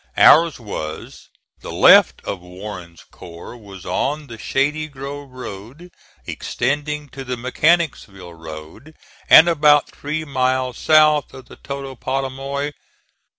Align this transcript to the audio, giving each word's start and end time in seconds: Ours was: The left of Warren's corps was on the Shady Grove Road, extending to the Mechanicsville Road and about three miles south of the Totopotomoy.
Ours 0.17 0.59
was: 0.59 1.29
The 1.59 1.71
left 1.71 2.23
of 2.25 2.39
Warren's 2.39 3.03
corps 3.11 3.55
was 3.55 3.85
on 3.85 4.25
the 4.25 4.39
Shady 4.39 4.87
Grove 4.87 5.29
Road, 5.29 5.91
extending 6.25 7.07
to 7.09 7.23
the 7.23 7.37
Mechanicsville 7.37 8.33
Road 8.33 8.95
and 9.29 9.47
about 9.47 9.87
three 9.91 10.25
miles 10.25 10.79
south 10.79 11.35
of 11.35 11.45
the 11.49 11.55
Totopotomoy. 11.57 12.71